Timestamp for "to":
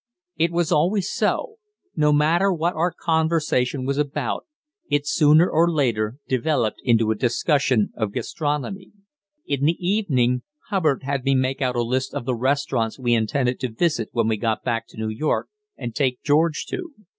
13.59-13.71, 14.87-14.97, 16.69-16.95